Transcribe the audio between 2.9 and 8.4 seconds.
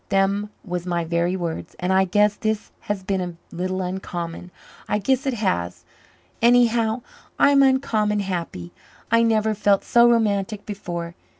been a little uncommon I guess it has. Anyhow, I'm uncommon